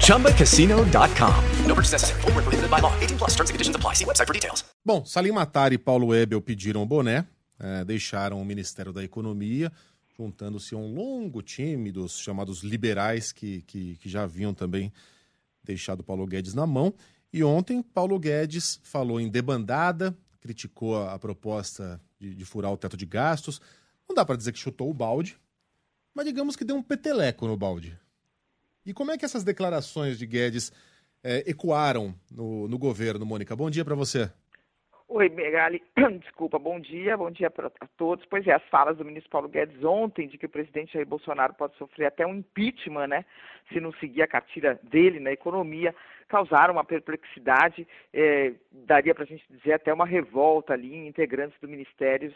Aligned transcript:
ChumbaCasino.com. 0.00 1.66
No 1.66 1.74
purchase 1.74 1.92
necessary. 1.92 2.20
Full 2.22 2.32
prohibited 2.32 2.70
by 2.70 2.80
law. 2.80 2.92
18 3.00 3.18
plus 3.18 3.30
terms 3.36 3.50
and 3.50 3.54
conditions 3.54 3.76
apply. 3.76 3.94
See 3.94 4.04
website 4.04 4.26
for 4.26 4.34
details. 4.34 4.64
Bom, 4.84 5.04
Salim 5.04 5.32
Matar 5.32 5.72
e 5.72 5.78
Paulo 5.78 6.14
Ebel 6.14 6.40
pediram 6.40 6.82
o 6.82 6.86
boné, 6.86 7.26
é, 7.58 7.84
deixaram 7.84 8.40
o 8.40 8.44
Ministério 8.44 8.92
da 8.92 9.04
Economia, 9.04 9.70
juntando-se 10.16 10.74
a 10.74 10.78
um 10.78 10.94
longo 10.94 11.42
time 11.42 11.92
dos 11.92 12.18
chamados 12.18 12.62
liberais 12.62 13.32
que, 13.32 13.62
que, 13.62 13.96
que 13.96 14.08
já 14.08 14.22
haviam 14.22 14.54
também 14.54 14.92
deixado 15.62 16.02
Paulo 16.02 16.26
Guedes 16.26 16.54
na 16.54 16.66
mão. 16.66 16.94
E 17.32 17.44
ontem, 17.44 17.82
Paulo 17.82 18.18
Guedes 18.18 18.80
falou 18.82 19.20
em 19.20 19.28
debandada, 19.28 20.16
criticou 20.40 20.96
a, 20.96 21.14
a 21.14 21.18
proposta 21.18 22.00
de, 22.18 22.34
de, 22.34 22.44
furar 22.44 22.72
o 22.72 22.76
teto 22.76 22.96
de 22.96 23.04
gastos. 23.04 23.60
Não 24.08 24.14
dá 24.14 24.24
para 24.24 24.36
dizer 24.36 24.52
que 24.52 24.58
chutou 24.58 24.88
o 24.88 24.94
balde, 24.94 25.38
mas 26.14 26.24
digamos 26.24 26.56
que 26.56 26.64
deu 26.64 26.76
um 26.76 26.82
peteleco 26.82 27.46
no 27.46 27.56
balde. 27.56 27.98
E 28.88 28.94
como 28.94 29.10
é 29.10 29.18
que 29.18 29.24
essas 29.26 29.44
declarações 29.44 30.18
de 30.18 30.24
Guedes 30.26 30.72
é, 31.22 31.44
ecoaram 31.46 32.14
no, 32.34 32.66
no 32.66 32.78
governo, 32.78 33.26
Mônica? 33.26 33.54
Bom 33.54 33.68
dia 33.68 33.84
para 33.84 33.94
você. 33.94 34.30
Oi, 35.06 35.28
Megali. 35.28 35.82
Desculpa, 36.20 36.58
bom 36.58 36.80
dia, 36.80 37.14
bom 37.14 37.30
dia 37.30 37.50
para 37.50 37.70
todos. 37.98 38.24
Pois 38.30 38.46
é, 38.46 38.54
as 38.54 38.64
falas 38.70 38.96
do 38.96 39.04
ministro 39.04 39.30
Paulo 39.30 39.46
Guedes 39.46 39.84
ontem 39.84 40.26
de 40.26 40.38
que 40.38 40.46
o 40.46 40.48
presidente 40.48 40.94
Jair 40.94 41.06
Bolsonaro 41.06 41.52
pode 41.52 41.76
sofrer 41.76 42.06
até 42.06 42.26
um 42.26 42.36
impeachment, 42.36 43.08
né, 43.08 43.26
se 43.70 43.78
não 43.78 43.92
seguir 43.92 44.22
a 44.22 44.26
cartilha 44.26 44.80
dele 44.82 45.20
na 45.20 45.32
economia, 45.32 45.94
causaram 46.26 46.72
uma 46.72 46.84
perplexidade, 46.84 47.86
é, 48.14 48.54
daria 48.72 49.14
para 49.14 49.24
a 49.24 49.26
gente 49.26 49.44
dizer 49.50 49.74
até 49.74 49.92
uma 49.92 50.06
revolta 50.06 50.72
ali 50.72 50.94
em 50.94 51.08
integrantes 51.08 51.60
do 51.60 51.68
Ministério 51.68 52.34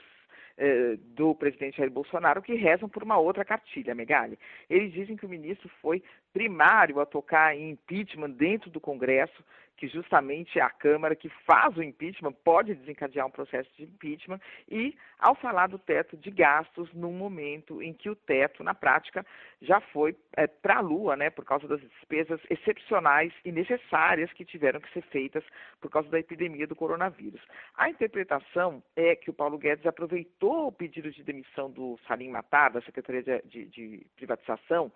do 1.15 1.35
presidente 1.35 1.79
Jair 1.79 1.91
Bolsonaro 1.91 2.43
que 2.43 2.55
rezam 2.55 2.89
por 2.89 3.03
uma 3.03 3.19
outra 3.19 3.45
cartilha, 3.45 3.95
Megali. 3.95 4.39
Eles 4.69 4.93
dizem 4.93 5.17
que 5.17 5.27
o 5.27 5.29
ministro 5.29 5.69
foi 5.81 6.03
primário 6.33 7.01
a 7.01 7.07
tocar 7.07 7.57
em 7.57 7.71
impeachment 7.71 8.31
dentro 8.31 8.71
do 8.71 8.81
Congresso, 8.81 9.43
que 9.77 9.89
justamente 9.89 10.61
a 10.61 10.71
Câmara 10.71 11.17
que 11.17 11.29
faz 11.47 11.77
o 11.77 11.83
impeachment, 11.83 12.33
pode 12.45 12.75
desencadear 12.75 13.27
um 13.27 13.31
processo 13.31 13.69
de 13.77 13.85
impeachment, 13.85 14.41
e 14.71 14.97
ao 15.19 15.35
falar 15.35 15.69
do 15.69 15.79
teto 15.79 16.17
de 16.17 16.31
gastos, 16.31 16.93
num 16.93 17.13
momento 17.13 17.83
em 17.83 17.93
que 17.93 18.11
o 18.11 18.17
teto, 18.17 18.63
na 18.63 18.75
prática, 18.75 19.25
já 19.61 19.81
foi 19.81 20.17
é, 20.37 20.47
para 20.47 20.77
a 20.77 20.81
Lua, 20.81 21.17
né, 21.17 21.31
por 21.31 21.45
causa 21.45 21.67
das 21.67 21.81
despesas 21.81 22.41
excepcionais 22.51 23.33
e 23.45 23.53
necessárias 23.53 24.33
que 24.33 24.45
tiveram 24.45 24.81
que 24.81 24.93
ser 24.93 25.03
feitas 25.03 25.45
por 25.81 25.91
causa 25.91 26.09
da 26.09 26.19
epidemia 26.19 26.67
do 26.67 26.77
coronavírus. 26.77 27.41
A 27.77 27.89
interpretação 27.89 28.83
é 28.97 29.15
que 29.15 29.31
o 29.31 29.35
Paulo 29.35 29.59
Guedes 29.59 29.87
aproveitou 29.87 30.69
o 30.69 30.73
pedido 30.73 31.11
de 31.11 31.23
demissão 31.23 31.71
do 31.71 31.99
Salim 32.07 32.29
Matar, 32.29 32.71
da 32.71 32.81
Secretaria 32.83 33.23
de, 33.23 33.43
de, 33.45 33.67
de 33.67 34.07
Privatização, 34.17 34.93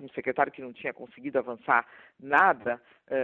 um 0.00 0.08
secretário 0.10 0.52
que 0.52 0.62
não 0.62 0.72
tinha 0.72 0.92
conseguido 0.92 1.38
avançar 1.38 1.86
nada 2.18 2.80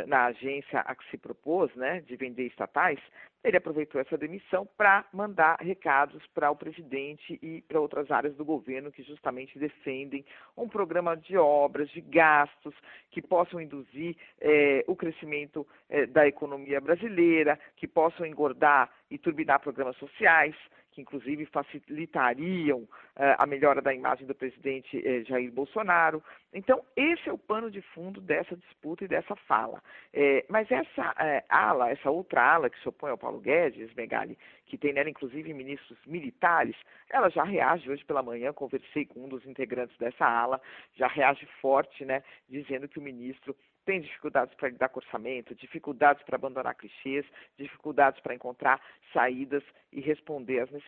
na 0.06 0.26
agência 0.26 0.80
a 0.80 0.94
que 0.94 1.08
se 1.10 1.18
propôs, 1.18 1.74
né, 1.74 2.00
de 2.02 2.14
vender 2.16 2.46
estatais, 2.46 3.00
ele 3.44 3.56
aproveitou 3.56 4.00
essa 4.00 4.16
demissão 4.16 4.66
para 4.76 5.04
mandar 5.12 5.56
recados 5.60 6.24
para 6.28 6.50
o 6.50 6.56
presidente 6.56 7.38
e 7.42 7.62
para 7.62 7.80
outras 7.80 8.10
áreas 8.10 8.36
do 8.36 8.44
governo 8.44 8.92
que 8.92 9.02
justamente 9.02 9.58
defendem 9.58 10.24
um 10.56 10.68
programa 10.68 11.16
de 11.16 11.36
obras, 11.36 11.90
de 11.90 12.00
gastos 12.00 12.74
que 13.10 13.20
possam 13.20 13.60
induzir 13.60 14.16
eh, 14.40 14.84
o 14.86 14.94
crescimento 14.94 15.66
eh, 15.90 16.06
da 16.06 16.26
economia 16.26 16.80
brasileira, 16.80 17.58
que 17.76 17.88
possam 17.88 18.24
engordar 18.24 18.88
e 19.10 19.18
turbinar 19.18 19.60
programas 19.60 19.96
sociais, 19.96 20.54
que 20.92 21.00
inclusive 21.00 21.46
facilitariam 21.46 22.80
uh, 22.80 22.88
a 23.38 23.46
melhora 23.46 23.82
da 23.82 23.92
imagem 23.92 24.26
do 24.26 24.34
presidente 24.34 24.96
uh, 24.98 25.24
Jair 25.24 25.50
Bolsonaro. 25.50 26.22
Então, 26.52 26.84
esse 26.94 27.28
é 27.28 27.32
o 27.32 27.38
pano 27.38 27.70
de 27.70 27.80
fundo 27.80 28.20
dessa 28.20 28.56
disputa 28.56 29.04
e 29.04 29.08
dessa 29.08 29.34
fala. 29.34 29.82
É, 30.12 30.44
mas 30.48 30.70
essa 30.70 31.14
ala, 31.48 31.90
essa 31.90 32.10
outra 32.10 32.42
ala 32.42 32.68
que 32.68 32.78
se 32.80 32.88
opõe 32.88 33.10
ao 33.10 33.18
Paulo 33.18 33.40
Guedes, 33.40 33.94
Megali, 33.94 34.38
que 34.66 34.76
tem 34.76 34.92
nela 34.92 35.08
inclusive 35.08 35.52
ministros 35.54 35.98
militares, 36.06 36.76
ela 37.10 37.30
já 37.30 37.44
reage 37.44 37.90
hoje 37.90 38.04
pela 38.04 38.22
manhã, 38.22 38.52
conversei 38.52 39.06
com 39.06 39.24
um 39.24 39.28
dos 39.28 39.44
integrantes 39.46 39.96
dessa 39.96 40.26
ala, 40.26 40.60
já 40.94 41.06
reage 41.06 41.46
forte, 41.60 42.04
né, 42.04 42.22
dizendo 42.48 42.88
que 42.88 42.98
o 42.98 43.02
ministro 43.02 43.56
tem 43.84 44.00
dificuldades 44.00 44.54
para 44.54 44.68
lidar 44.68 44.88
com 44.90 45.00
orçamento, 45.00 45.54
dificuldades 45.54 46.22
para 46.22 46.36
abandonar 46.36 46.74
clichês, 46.74 47.26
dificuldades 47.58 48.20
para 48.20 48.34
encontrar 48.34 48.80
saídas 49.12 49.62
e 49.92 50.00
responder 50.00 50.60
às 50.60 50.70
necessidades 50.70 50.81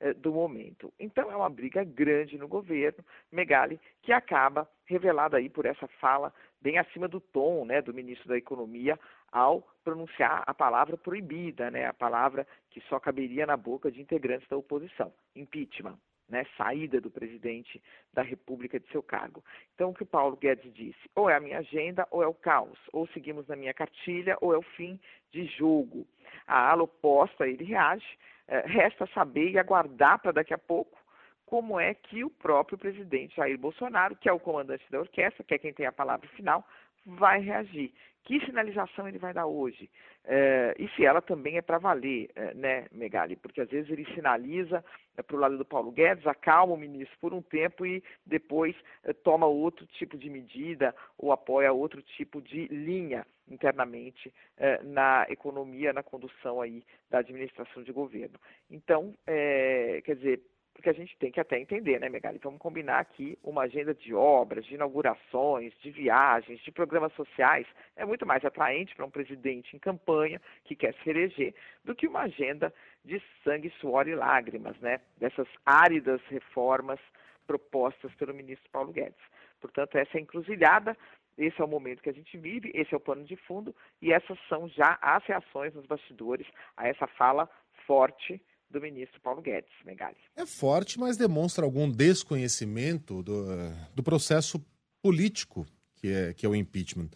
eh, 0.00 0.14
do 0.14 0.32
momento. 0.32 0.92
Então 0.98 1.30
é 1.30 1.36
uma 1.36 1.48
briga 1.48 1.84
grande 1.84 2.36
no 2.36 2.48
governo, 2.48 3.04
Megali, 3.30 3.80
que 4.02 4.12
acaba 4.12 4.68
revelada 4.86 5.36
aí 5.36 5.48
por 5.48 5.66
essa 5.66 5.86
fala 6.00 6.32
bem 6.60 6.78
acima 6.78 7.06
do 7.08 7.20
tom, 7.20 7.64
né, 7.64 7.82
do 7.82 7.94
ministro 7.94 8.28
da 8.28 8.36
Economia 8.36 8.98
ao 9.30 9.66
pronunciar 9.82 10.42
a 10.46 10.54
palavra 10.54 10.96
proibida, 10.96 11.70
né, 11.70 11.86
a 11.86 11.92
palavra 11.92 12.46
que 12.70 12.80
só 12.82 12.98
caberia 12.98 13.46
na 13.46 13.56
boca 13.56 13.90
de 13.90 14.00
integrantes 14.00 14.48
da 14.48 14.56
oposição, 14.56 15.12
impeachment 15.34 15.98
né, 16.28 16.44
saída 16.56 17.00
do 17.00 17.10
presidente 17.10 17.82
da 18.12 18.22
República 18.22 18.80
de 18.80 18.88
seu 18.88 19.02
cargo. 19.02 19.44
Então, 19.74 19.90
o 19.90 19.94
que 19.94 20.02
o 20.02 20.06
Paulo 20.06 20.36
Guedes 20.36 20.72
disse? 20.72 21.10
Ou 21.14 21.28
é 21.28 21.36
a 21.36 21.40
minha 21.40 21.58
agenda 21.58 22.06
ou 22.10 22.22
é 22.22 22.26
o 22.26 22.34
caos, 22.34 22.78
ou 22.92 23.06
seguimos 23.08 23.46
na 23.46 23.56
minha 23.56 23.74
cartilha 23.74 24.36
ou 24.40 24.54
é 24.54 24.58
o 24.58 24.62
fim 24.62 24.98
de 25.30 25.44
jogo. 25.46 26.06
A 26.46 26.70
ala 26.70 26.84
oposta, 26.84 27.46
ele 27.46 27.64
reage, 27.64 28.06
é, 28.48 28.60
resta 28.60 29.06
saber 29.08 29.50
e 29.50 29.58
aguardar 29.58 30.18
para 30.20 30.32
daqui 30.32 30.54
a 30.54 30.58
pouco 30.58 30.98
como 31.46 31.78
é 31.78 31.94
que 31.94 32.24
o 32.24 32.30
próprio 32.30 32.78
presidente 32.78 33.36
Jair 33.36 33.58
Bolsonaro, 33.58 34.16
que 34.16 34.28
é 34.28 34.32
o 34.32 34.40
comandante 34.40 34.84
da 34.90 35.00
orquestra, 35.00 35.44
que 35.44 35.54
é 35.54 35.58
quem 35.58 35.72
tem 35.72 35.86
a 35.86 35.92
palavra 35.92 36.26
final, 36.30 36.66
vai 37.04 37.40
reagir. 37.40 37.92
Que 38.24 38.40
sinalização 38.46 39.06
ele 39.06 39.18
vai 39.18 39.34
dar 39.34 39.46
hoje? 39.46 39.90
É, 40.24 40.74
e 40.78 40.88
se 40.90 41.04
ela 41.04 41.20
também 41.20 41.58
é 41.58 41.62
para 41.62 41.76
valer, 41.76 42.30
é, 42.34 42.54
né, 42.54 42.86
Megali? 42.90 43.36
Porque 43.36 43.60
às 43.60 43.68
vezes 43.68 43.90
ele 43.90 44.06
sinaliza 44.14 44.82
é, 45.16 45.22
para 45.22 45.36
o 45.36 45.38
lado 45.38 45.58
do 45.58 45.64
Paulo 45.64 45.92
Guedes, 45.92 46.26
acalma 46.26 46.72
o 46.72 46.78
ministro 46.78 47.14
por 47.20 47.34
um 47.34 47.42
tempo 47.42 47.84
e 47.84 48.02
depois 48.24 48.74
é, 49.02 49.12
toma 49.12 49.46
outro 49.46 49.86
tipo 49.86 50.16
de 50.16 50.30
medida 50.30 50.94
ou 51.18 51.32
apoia 51.32 51.70
outro 51.70 52.00
tipo 52.00 52.40
de 52.40 52.66
linha 52.68 53.26
internamente 53.46 54.32
é, 54.56 54.82
na 54.82 55.26
economia, 55.28 55.92
na 55.92 56.02
condução 56.02 56.62
aí 56.62 56.82
da 57.10 57.18
administração 57.18 57.82
de 57.82 57.92
governo. 57.92 58.38
Então, 58.70 59.14
é, 59.26 60.00
quer 60.02 60.16
dizer, 60.16 60.40
porque 60.84 61.00
a 61.00 61.02
gente 61.02 61.16
tem 61.16 61.32
que 61.32 61.40
até 61.40 61.58
entender, 61.58 61.98
né, 61.98 62.10
Megali? 62.10 62.38
Vamos 62.42 62.60
combinar 62.60 62.98
aqui 62.98 63.38
uma 63.42 63.62
agenda 63.62 63.94
de 63.94 64.12
obras, 64.12 64.66
de 64.66 64.74
inaugurações, 64.74 65.72
de 65.80 65.90
viagens, 65.90 66.60
de 66.60 66.70
programas 66.70 67.10
sociais, 67.14 67.66
é 67.96 68.04
muito 68.04 68.26
mais 68.26 68.44
atraente 68.44 68.94
para 68.94 69.06
um 69.06 69.10
presidente 69.10 69.74
em 69.74 69.78
campanha 69.78 70.38
que 70.62 70.76
quer 70.76 70.92
se 71.02 71.08
eleger 71.08 71.54
do 71.86 71.94
que 71.94 72.06
uma 72.06 72.24
agenda 72.24 72.70
de 73.02 73.18
sangue, 73.42 73.72
suor 73.80 74.06
e 74.06 74.14
lágrimas, 74.14 74.78
né? 74.80 75.00
Dessas 75.16 75.48
áridas 75.64 76.20
reformas 76.28 77.00
propostas 77.46 78.14
pelo 78.16 78.34
ministro 78.34 78.70
Paulo 78.70 78.92
Guedes. 78.92 79.24
Portanto, 79.62 79.96
essa 79.96 80.18
é 80.18 80.20
encruzilhada, 80.20 80.94
esse 81.38 81.58
é 81.62 81.64
o 81.64 81.68
momento 81.68 82.02
que 82.02 82.10
a 82.10 82.14
gente 82.14 82.36
vive, 82.36 82.70
esse 82.74 82.92
é 82.92 82.96
o 82.98 83.00
pano 83.00 83.24
de 83.24 83.36
fundo 83.36 83.74
e 84.02 84.12
essas 84.12 84.38
são 84.50 84.68
já 84.68 84.98
as 85.00 85.24
reações 85.24 85.72
nos 85.72 85.86
bastidores 85.86 86.46
a 86.76 86.86
essa 86.86 87.06
fala 87.06 87.48
forte 87.86 88.38
do 88.70 88.80
ministro 88.80 89.20
Paulo 89.20 89.40
Guedes, 89.40 89.72
Megali. 89.84 90.16
É 90.36 90.44
forte, 90.44 90.98
mas 90.98 91.16
demonstra 91.16 91.64
algum 91.64 91.88
desconhecimento 91.90 93.22
do, 93.22 93.46
do 93.94 94.02
processo 94.02 94.64
político 95.00 95.66
que 95.96 96.08
é, 96.08 96.34
que 96.34 96.44
é 96.44 96.48
o 96.48 96.54
impeachment. 96.54 97.08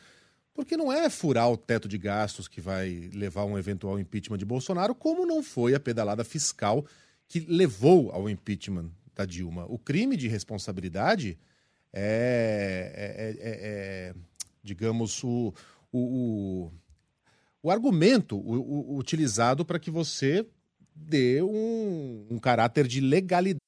Porque 0.54 0.76
não 0.76 0.92
é 0.92 1.08
furar 1.08 1.50
o 1.50 1.56
teto 1.56 1.86
de 1.86 1.98
gastos 1.98 2.48
que 2.48 2.60
vai 2.60 3.10
levar 3.12 3.42
a 3.42 3.44
um 3.44 3.58
eventual 3.58 3.98
impeachment 3.98 4.38
de 4.38 4.44
Bolsonaro, 4.44 4.94
como 4.94 5.26
não 5.26 5.42
foi 5.42 5.74
a 5.74 5.80
pedalada 5.80 6.24
fiscal 6.24 6.84
que 7.28 7.40
levou 7.40 8.10
ao 8.10 8.28
impeachment 8.28 8.90
da 9.14 9.24
Dilma. 9.24 9.66
O 9.68 9.78
crime 9.78 10.16
de 10.16 10.26
responsabilidade 10.26 11.38
é, 11.92 12.92
é, 12.94 13.48
é, 13.48 13.58
é 13.68 14.14
digamos, 14.62 15.22
o, 15.22 15.52
o, 15.92 15.98
o, 15.98 16.72
o 17.62 17.70
argumento 17.70 18.38
utilizado 18.96 19.64
para 19.64 19.78
que 19.78 19.90
você 19.90 20.46
dê 20.98 21.42
um, 21.42 22.26
um 22.30 22.38
caráter 22.38 22.86
de 22.86 23.00
legalidade. 23.00 23.67